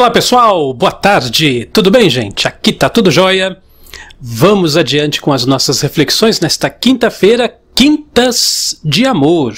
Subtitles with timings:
[0.00, 2.48] Olá pessoal, boa tarde, tudo bem gente?
[2.48, 3.58] Aqui tá tudo jóia.
[4.18, 9.54] Vamos adiante com as nossas reflexões nesta quinta-feira, Quintas de Amor.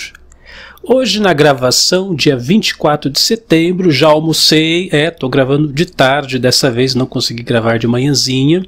[0.83, 6.69] Hoje na gravação, dia 24 de setembro, já almocei, é, tô gravando de tarde, dessa
[6.69, 8.67] vez não consegui gravar de manhãzinha.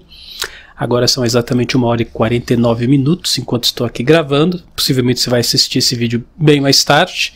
[0.77, 4.63] Agora são exatamente 1 hora e 49 minutos enquanto estou aqui gravando.
[4.77, 7.35] Possivelmente você vai assistir esse vídeo bem mais tarde.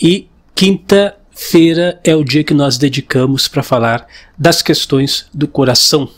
[0.00, 0.26] E
[1.32, 4.06] quinta-feira é o dia que nós dedicamos para falar
[4.38, 6.08] das questões do coração.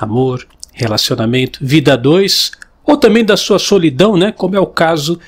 [0.00, 2.50] Amor, relacionamento, vida a dois,
[2.84, 4.32] ou também da sua solidão, né?
[4.32, 5.20] Como é o caso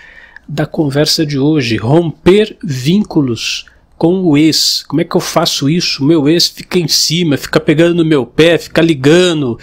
[0.48, 4.82] da conversa de hoje, romper vínculos com o ex.
[4.86, 6.04] Como é que eu faço isso?
[6.04, 9.58] Meu ex fica em cima, fica pegando no meu pé, fica ligando.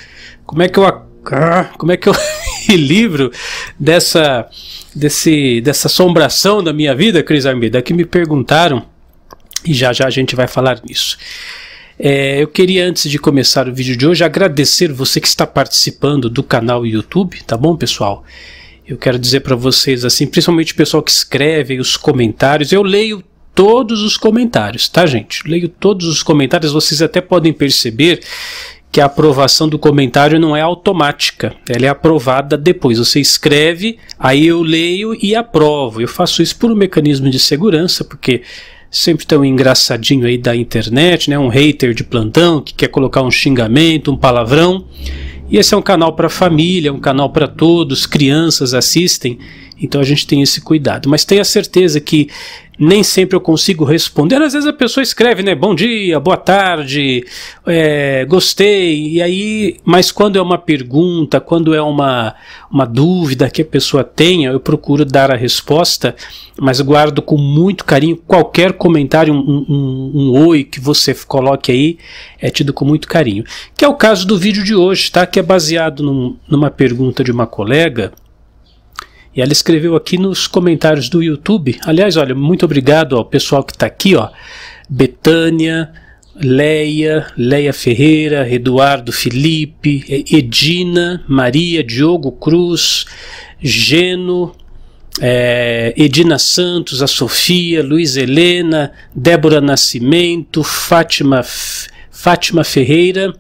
[0.46, 2.14] Como é que eu ah, como é que eu
[2.70, 3.32] me livro
[3.80, 4.48] dessa
[4.96, 7.82] desse dessa assombração da minha vida, Cris Armida?
[7.82, 8.95] Que me perguntaram
[9.66, 11.18] e já já a gente vai falar nisso.
[11.98, 16.30] É, eu queria, antes de começar o vídeo de hoje, agradecer você que está participando
[16.30, 18.24] do canal YouTube, tá bom, pessoal?
[18.86, 23.24] Eu quero dizer para vocês assim, principalmente o pessoal que escreve os comentários, eu leio
[23.56, 25.48] todos os comentários, tá, gente?
[25.48, 28.20] Leio todos os comentários, vocês até podem perceber
[28.92, 32.98] que a aprovação do comentário não é automática, ela é aprovada depois.
[32.98, 36.02] Você escreve, aí eu leio e aprovo.
[36.02, 38.42] Eu faço isso por um mecanismo de segurança, porque
[38.96, 43.30] sempre um engraçadinho aí da internet, né, um hater de plantão que quer colocar um
[43.30, 44.86] xingamento, um palavrão.
[45.50, 49.38] E esse é um canal para família, um canal para todos, crianças assistem,
[49.82, 51.10] então a gente tem esse cuidado.
[51.10, 52.30] Mas tenha certeza que
[52.78, 54.42] nem sempre eu consigo responder.
[54.42, 55.56] Às vezes a pessoa escreve, né?
[55.56, 57.26] Bom dia, boa tarde,
[57.66, 59.14] é, gostei.
[59.14, 62.36] E aí, mas quando é uma pergunta, quando é uma,
[62.70, 66.16] uma dúvida que a pessoa tenha, eu procuro dar a resposta,
[66.60, 71.98] mas guardo com muito carinho qualquer comentário, um, um, um oi que você coloque aí,
[72.40, 73.44] é tido com muito carinho.
[73.76, 75.26] Que é o caso do vídeo de hoje, tá?
[75.26, 78.12] Que é baseado num, numa pergunta de uma colega
[79.36, 81.78] e ela escreveu aqui nos comentários do YouTube.
[81.86, 84.30] Aliás, olha, muito obrigado ao pessoal que está aqui, ó.
[84.90, 85.92] Betânia,
[86.36, 93.06] Leia, Leia Ferreira, Eduardo Felipe, Edina, Maria, Diogo Cruz,
[93.62, 94.54] Geno,
[95.20, 101.42] é, Edina Santos, a Sofia, Luiz Helena, Débora Nascimento, Fátima,
[102.12, 103.34] Fátima Ferreira,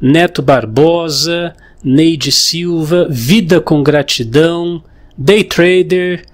[0.00, 4.82] Neto Barbosa, Neide Silva, Vida com Gratidão,
[5.18, 6.24] day trader,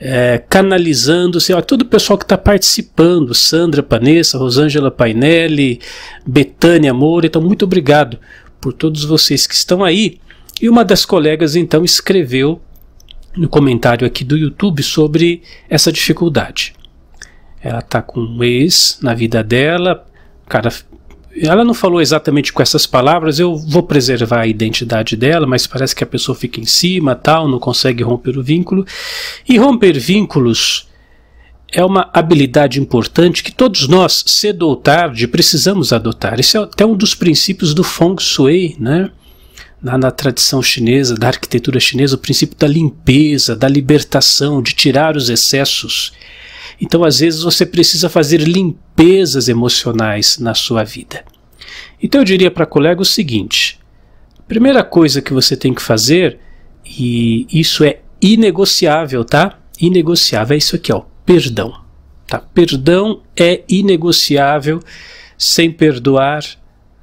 [0.00, 5.80] é, canalizando-se, todo o pessoal que está participando, Sandra Panessa, Rosângela Painelli,
[6.24, 8.18] Betânia Moura, então muito obrigado
[8.60, 10.20] por todos vocês que estão aí.
[10.60, 12.60] E uma das colegas então escreveu
[13.36, 16.74] no comentário aqui do YouTube sobre essa dificuldade.
[17.60, 20.06] Ela está com um ex na vida dela,
[20.46, 20.70] o cara
[21.42, 25.94] ela não falou exatamente com essas palavras, eu vou preservar a identidade dela, mas parece
[25.94, 28.86] que a pessoa fica em cima, tal, não consegue romper o vínculo.
[29.48, 30.88] E romper vínculos
[31.72, 36.40] é uma habilidade importante que todos nós, cedo ou tarde, precisamos adotar.
[36.40, 39.10] Esse é até um dos princípios do Feng Shui, né?
[39.80, 45.16] Na, na, tradição chinesa, da arquitetura chinesa, o princípio da limpeza, da libertação, de tirar
[45.16, 46.12] os excessos.
[46.80, 48.38] Então, às vezes, você precisa fazer
[48.98, 51.24] limpezas emocionais na sua vida.
[52.02, 53.78] Então, eu diria para colega o seguinte:
[54.38, 56.38] a primeira coisa que você tem que fazer,
[56.84, 59.58] e isso é inegociável, tá?
[59.80, 61.72] Inegociável, é isso aqui, ó, perdão.
[62.26, 62.40] Tá?
[62.52, 64.80] Perdão é inegociável,
[65.36, 66.44] sem perdoar,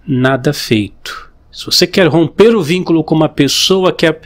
[0.06, 1.32] nada feito.
[1.52, 4.20] Se você quer romper o vínculo com uma pessoa, quer,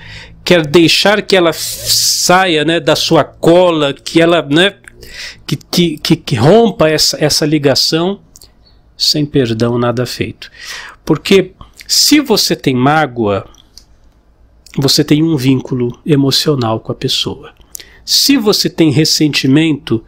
[0.44, 4.76] quer deixar que ela saia né, da sua cola, que ela né,
[5.46, 8.20] que, que, que, que rompa essa, essa ligação,
[8.98, 10.52] sem perdão nada feito.
[11.06, 11.54] Porque
[11.88, 13.46] se você tem mágoa,
[14.78, 17.54] você tem um vínculo emocional com a pessoa.
[18.06, 20.04] Se você tem ressentimento,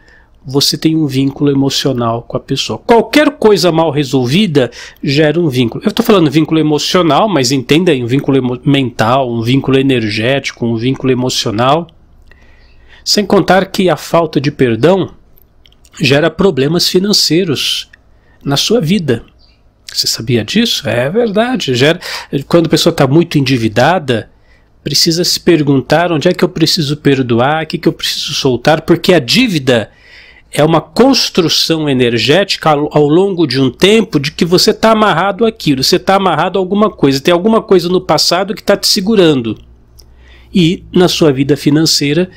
[0.46, 2.80] você tem um vínculo emocional com a pessoa.
[2.80, 4.72] Qualquer coisa mal resolvida
[5.02, 5.84] gera um vínculo.
[5.84, 10.76] Eu estou falando vínculo emocional, mas entenda aí, um vínculo mental, um vínculo energético, um
[10.76, 11.88] vínculo emocional.
[13.04, 15.14] Sem contar que a falta de perdão
[16.00, 17.90] gera problemas financeiros
[18.44, 19.24] na sua vida.
[19.94, 20.88] Você sabia disso?
[20.88, 21.76] É verdade.
[21.76, 22.00] Gera,
[22.48, 24.30] quando a pessoa está muito endividada,
[24.84, 28.82] precisa se perguntar onde é que eu preciso perdoar, o que, que eu preciso soltar,
[28.82, 29.92] porque a dívida
[30.52, 35.84] é uma construção energética ao, longo de um tempo de que você está amarrado àquilo,
[35.84, 39.58] você está amarrado a alguma coisa, tem alguma coisa no passado que está te segurando.
[40.54, 42.30] E na sua vida financeira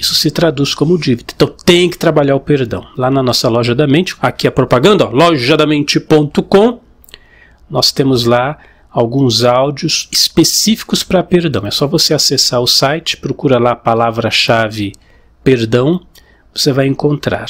[0.00, 1.32] Isso se traduz como dívida.
[1.34, 2.86] Então tem que trabalhar o perdão.
[2.96, 6.80] Lá na nossa loja da mente, aqui a propaganda, lojadamente.com,
[7.68, 8.58] nós temos lá
[8.90, 11.66] alguns áudios específicos para perdão.
[11.66, 14.92] É só você acessar o site, procura lá a palavra-chave
[15.44, 16.00] perdão,
[16.52, 17.46] você vai encontrar.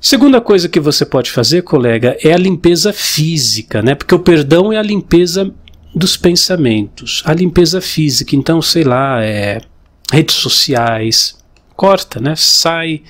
[0.00, 3.94] Segunda coisa que você pode fazer, colega, é a limpeza física, né?
[3.94, 5.52] Porque o perdão é a limpeza
[5.94, 8.34] dos pensamentos, a limpeza física.
[8.34, 9.60] Então, sei lá, é
[10.12, 11.38] redes sociais,
[11.74, 12.34] corta, né?
[12.36, 13.00] Sai,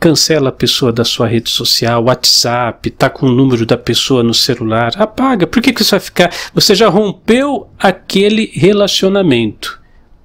[0.00, 4.32] cancela a pessoa da sua rede social, WhatsApp, tá com o número da pessoa no
[4.32, 5.46] celular, apaga.
[5.46, 6.32] Por que, que você vai ficar?
[6.54, 9.78] Você já rompeu aquele relacionamento.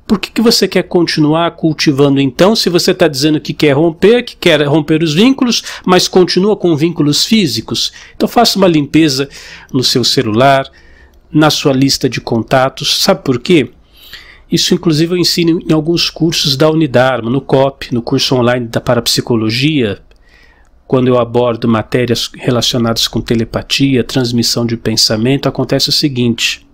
[0.07, 4.23] Por que, que você quer continuar cultivando então, se você está dizendo que quer romper,
[4.23, 7.91] que quer romper os vínculos, mas continua com vínculos físicos?
[8.15, 9.27] Então faça uma limpeza
[9.73, 10.69] no seu celular,
[11.29, 13.03] na sua lista de contatos.
[13.03, 13.71] Sabe por quê?
[14.51, 18.81] Isso, inclusive, eu ensino em alguns cursos da Unidarma, no COP, no curso online da
[18.81, 19.99] Parapsicologia,
[20.85, 26.67] quando eu abordo matérias relacionadas com telepatia, transmissão de pensamento, acontece o seguinte: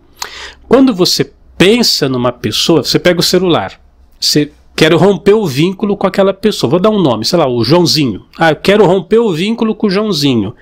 [0.67, 3.79] quando você pensa numa pessoa, você pega o celular,
[4.19, 6.69] você quer romper o vínculo com aquela pessoa.
[6.69, 8.25] Vou dar um nome, sei lá, o Joãozinho.
[8.37, 10.55] Ah, eu quero romper o vínculo com o Joãozinho.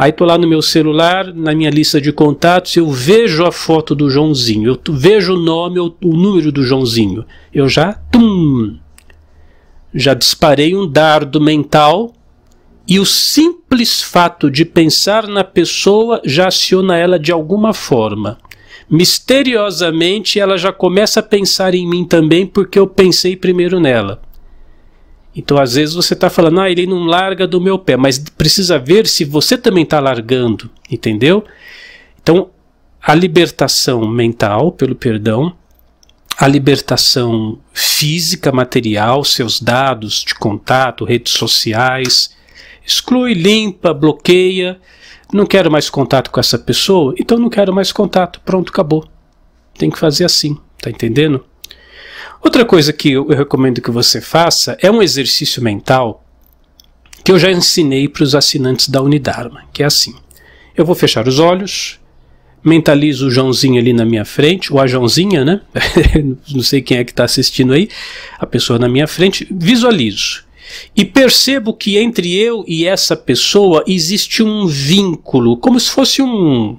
[0.00, 3.94] Aí tô lá no meu celular, na minha lista de contatos, eu vejo a foto
[3.94, 7.26] do Joãozinho, eu vejo o nome, o, o número do Joãozinho.
[7.52, 8.78] Eu já, tum,
[9.94, 12.14] já disparei um dardo mental
[12.88, 18.38] e o simples fato de pensar na pessoa já aciona ela de alguma forma
[18.88, 24.20] misteriosamente ela já começa a pensar em mim também porque eu pensei primeiro nela.
[25.34, 28.78] Então, às vezes você está falando, ah, ele não larga do meu pé, mas precisa
[28.78, 31.44] ver se você também está largando, entendeu?
[32.20, 32.50] Então,
[33.00, 35.54] a libertação mental pelo perdão,
[36.36, 42.34] a libertação física, material, seus dados de contato, redes sociais,
[42.84, 44.80] exclui, limpa, bloqueia
[45.32, 48.40] não quero mais contato com essa pessoa, então não quero mais contato.
[48.44, 49.06] Pronto, acabou.
[49.78, 51.44] Tem que fazer assim, tá entendendo?
[52.42, 56.24] Outra coisa que eu, recomendo que você faça é um exercício mental
[57.22, 60.14] que eu já ensinei para os assinantes da Unidarma, que é assim.
[60.74, 62.00] Eu vou fechar os olhos,
[62.64, 65.60] mentalizo o Joãozinho ali na minha frente, ou a Joãozinha, né?
[66.50, 67.88] não sei quem é que está assistindo aí,
[68.38, 70.44] a pessoa na minha frente, visualizo.
[70.96, 76.78] E percebo que entre eu e essa pessoa existe um vínculo, como se fosse um,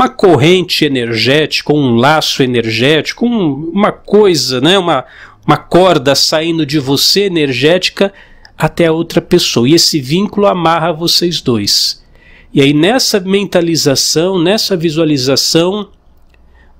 [0.00, 5.04] uma corrente energética, um laço energético, um, uma coisa, né, uma,
[5.46, 8.10] uma corda saindo de você energética
[8.56, 9.68] até a outra pessoa.
[9.68, 12.02] E esse vínculo amarra vocês dois.
[12.50, 15.90] E aí nessa mentalização, nessa visualização,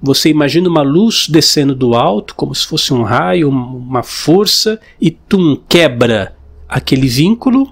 [0.00, 5.10] você imagina uma luz descendo do alto, como se fosse um raio, uma força, e
[5.10, 6.34] tum, quebra
[6.66, 7.70] aquele vínculo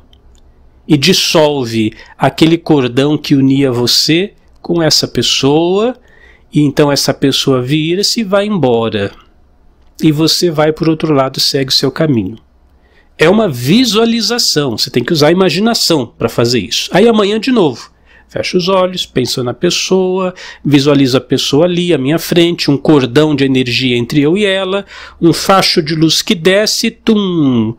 [0.86, 5.96] e dissolve aquele cordão que unia você com essa pessoa,
[6.52, 9.12] e então essa pessoa vira-se e vai embora.
[10.02, 12.38] E você vai por outro lado, segue o seu caminho.
[13.16, 16.88] É uma visualização, você tem que usar a imaginação para fazer isso.
[16.92, 17.90] Aí amanhã de novo
[18.28, 23.34] Fecha os olhos, pensa na pessoa, visualiza a pessoa ali à minha frente, um cordão
[23.34, 24.84] de energia entre eu e ela,
[25.18, 27.74] um facho de luz que desce, tum,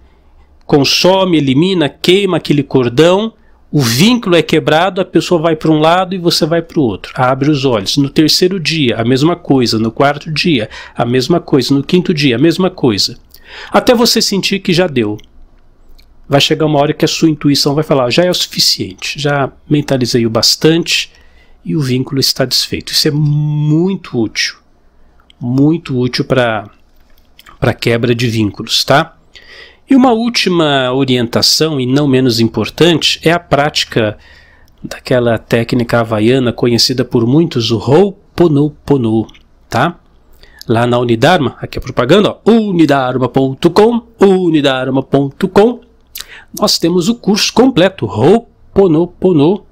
[0.66, 3.32] consome, elimina, queima aquele cordão,
[3.72, 6.84] o vínculo é quebrado, a pessoa vai para um lado e você vai para o
[6.84, 7.14] outro.
[7.16, 7.98] Abre os olhos.
[7.98, 9.78] No terceiro dia, a mesma coisa.
[9.78, 11.74] No quarto dia, a mesma coisa.
[11.74, 13.18] No quinto dia, a mesma coisa.
[13.72, 15.18] Até você sentir que já deu
[16.28, 19.52] vai chegar uma hora que a sua intuição vai falar: já é o suficiente, já
[19.70, 21.12] mentalizei o bastante
[21.64, 22.94] e o vínculo está desfeito.
[22.94, 24.58] Isso é muito útil,
[25.40, 26.70] muito útil para
[27.80, 29.16] quebra de vínculos, tá?
[29.90, 34.18] E uma última orientação, e não menos importante, é a prática
[34.84, 39.26] daquela técnica havaiana conhecida por muitos, o Ho'oponopono,
[39.68, 40.00] tá?
[40.68, 45.82] Lá na Unidarma, aqui a propaganda, unidarma.com, unidarma.com,
[46.60, 49.66] nós temos o curso completo, Ho'oponopono,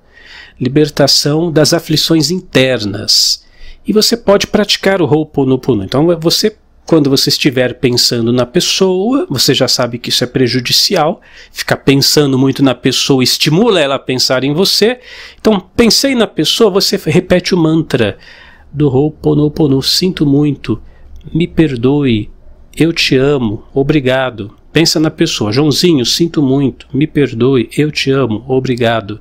[0.59, 3.45] Libertação das Aflições Internas.
[3.87, 5.83] E você pode praticar o Ho'oponopono.
[5.83, 11.21] Então, você, quando você estiver pensando na pessoa, você já sabe que isso é prejudicial.
[11.51, 14.97] Ficar pensando muito na pessoa estimula ela a pensar em você.
[15.37, 18.17] Então, pensei na pessoa, você repete o mantra
[18.71, 19.83] do Ho'oponopono.
[19.83, 20.81] Sinto muito,
[21.33, 22.31] me perdoe,
[22.75, 24.55] eu te amo, obrigado.
[24.71, 25.51] Pensa na pessoa.
[25.51, 29.19] Joãozinho, sinto muito, me perdoe, eu te amo, obrigado.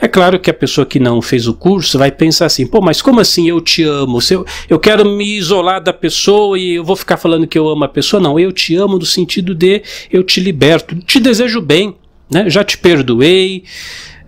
[0.00, 3.02] É claro que a pessoa que não fez o curso vai pensar assim: pô, mas
[3.02, 4.20] como assim eu te amo?
[4.20, 7.68] Se eu, eu quero me isolar da pessoa e eu vou ficar falando que eu
[7.68, 8.20] amo a pessoa?
[8.20, 11.96] Não, eu te amo no sentido de eu te liberto, te desejo bem,
[12.30, 12.48] né?
[12.48, 13.64] já te perdoei,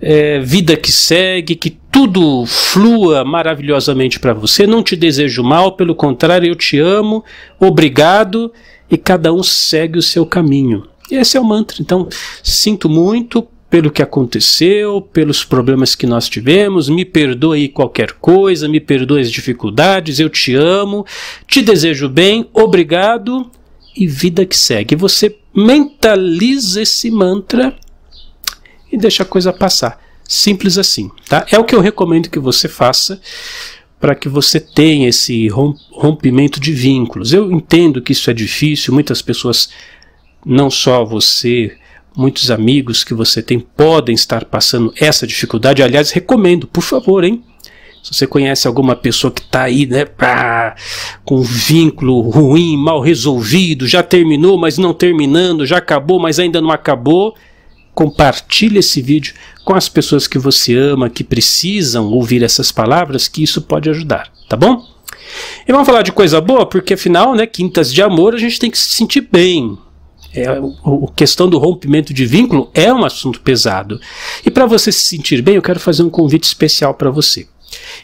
[0.01, 5.95] é, vida que segue, que tudo flua maravilhosamente para você, não te desejo mal, pelo
[5.95, 7.25] contrário, eu te amo,
[7.59, 8.53] obrigado,
[8.91, 10.85] e cada um segue o seu caminho.
[11.11, 11.77] Esse é o mantra.
[11.81, 12.09] Então,
[12.43, 18.81] sinto muito pelo que aconteceu, pelos problemas que nós tivemos, me perdoe qualquer coisa, me
[18.81, 21.07] perdoe as dificuldades, eu te amo,
[21.47, 23.49] te desejo bem, obrigado
[23.97, 24.97] e vida que segue.
[24.97, 27.73] Você mentaliza esse mantra
[28.91, 30.03] e deixa a coisa passar.
[30.29, 31.47] Simples assim, tá?
[31.51, 33.21] É o que eu recomendo que você faça
[34.01, 37.33] para que você tenha esse rompimento de vínculos.
[37.33, 39.71] Eu entendo que isso é difícil, muitas pessoas,
[40.45, 41.77] não só você,
[42.17, 45.83] muitos amigos que você tem podem estar passando essa dificuldade.
[45.83, 47.43] Aliás, recomendo, por favor, hein?
[48.03, 50.75] Se você conhece alguma pessoa que está aí, né, pá,
[51.25, 56.63] com um vínculo ruim, mal resolvido, já terminou, mas não terminando, já acabou, mas ainda
[56.63, 57.35] não acabou,
[57.95, 63.43] compartilhe esse vídeo com as pessoas que você ama, que precisam ouvir essas palavras, que
[63.43, 64.83] isso pode ajudar, tá bom?
[65.69, 68.71] E vamos falar de coisa boa, porque afinal, né, quintas de amor, a gente tem
[68.71, 69.79] que se sentir bem.
[70.35, 70.61] É, a
[71.17, 74.01] questão do rompimento de vínculo é um assunto pesado.
[74.45, 77.47] E para você se sentir bem, eu quero fazer um convite especial para você.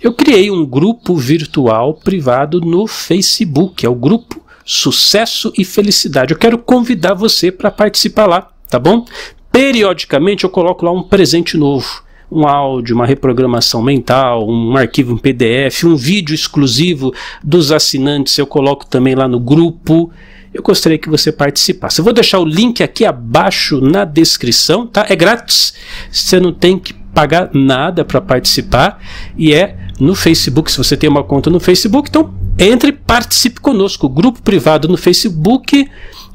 [0.02, 6.33] Eu criei um grupo virtual privado no Facebook, é o grupo Sucesso e Felicidade.
[6.33, 9.04] Eu quero convidar você para participar lá, tá bom?
[9.50, 15.18] Periodicamente eu coloco lá um presente novo um áudio, uma reprogramação mental, um arquivo em
[15.18, 20.11] PDF, um vídeo exclusivo dos assinantes, eu coloco também lá no grupo.
[20.56, 22.00] Eu gostaria que você participasse.
[22.00, 25.04] Eu vou deixar o link aqui abaixo na descrição, tá?
[25.06, 25.75] É grátis.
[26.10, 28.98] Você não tem que pagar nada para participar
[29.36, 30.72] e é no Facebook.
[30.72, 34.08] Se você tem uma conta no Facebook, então entre e participe conosco.
[34.08, 35.90] Grupo privado no Facebook,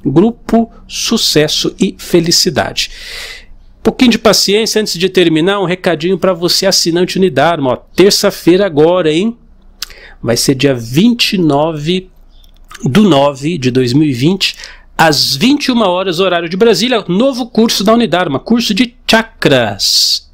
[0.05, 2.91] Grupo Sucesso e Felicidade.
[3.79, 7.81] Um pouquinho de paciência antes de terminar, um recadinho para você assinante Unidarma.
[7.95, 9.35] Terça-feira agora, hein?
[10.21, 12.10] Vai ser dia 29
[12.83, 14.55] do 9 de 2020
[14.97, 20.29] às 21 horas horário de Brasília, novo curso da Unidarma, curso de chakras.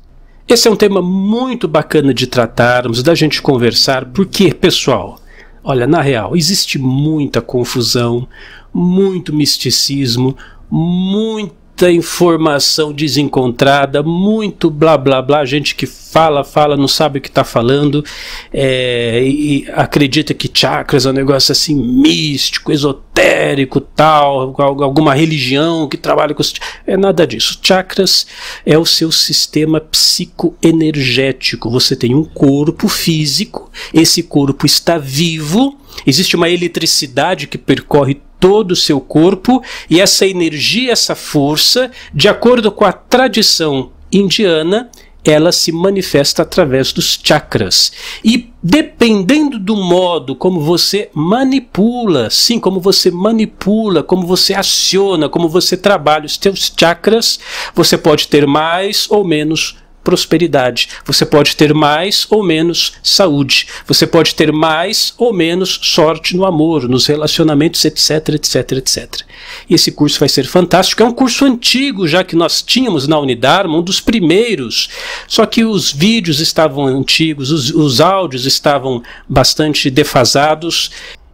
[0.48, 5.22] Esse é um tema muito bacana de tratarmos, da gente conversar, porque, pessoal,
[5.63, 8.27] olha, na real, existe muita confusão,
[8.74, 10.38] muito misticismo,
[10.70, 17.22] muito muita informação desencontrada, muito blá blá blá, gente que fala, fala, não sabe o
[17.22, 18.03] que está falando
[18.51, 25.98] é, e acredita que chakras é um negócio assim místico, esotérico, tal, alguma religião que
[25.98, 26.41] trabalha com.
[26.88, 27.60] É nada disso.
[27.62, 28.25] Chakras
[28.65, 31.69] é o seu sistema psicoenergético.
[31.69, 38.72] Você tem um corpo físico, esse corpo está vivo, existe uma eletricidade que percorre todo
[38.72, 44.89] o seu corpo e essa energia, essa força, de acordo com a tradição indiana,
[45.24, 47.91] ela se manifesta através dos chakras.
[48.24, 55.50] E dependendo do modo como você manipula, sim, como você manipula, como você aciona, como
[55.50, 57.39] você trabalha os seus chakras,
[57.75, 59.77] você pode ter mais ou menos
[60.08, 60.88] prosperidade.
[61.04, 63.68] Você pode ter mais ou menos saúde.
[63.86, 69.22] Você pode ter mais ou menos sorte no amor, nos relacionamentos, etc, etc, etc.
[69.70, 71.04] E esse curso vai ser fantástico.
[71.04, 74.88] É um curso antigo, já que nós tínhamos na Unidarma, um dos primeiros.
[75.28, 80.90] Só que os vídeos estavam antigos, os, os áudios estavam bastante defasados.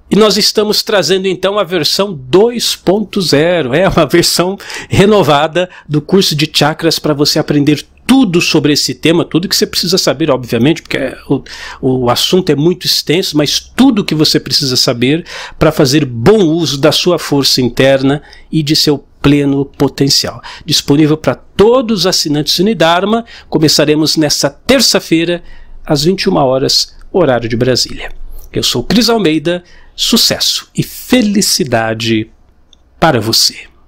[0.09, 4.57] E nós estamos trazendo então a versão 2.0, é uma versão
[4.89, 9.65] renovada do curso de chakras para você aprender tudo sobre esse tema, tudo que você
[9.65, 11.43] precisa saber, obviamente, porque o,
[11.81, 15.25] o assunto é muito extenso, mas tudo que você precisa saber
[15.57, 20.41] para fazer bom uso da sua força interna e de seu pleno potencial.
[20.65, 23.25] Disponível para todos os assinantes Unidarma.
[23.49, 25.41] Começaremos nesta terça-feira,
[25.85, 28.11] às 21 horas, horário de Brasília.
[28.51, 29.63] Eu sou Cris Almeida,
[29.95, 32.29] sucesso e felicidade
[32.99, 33.72] para você.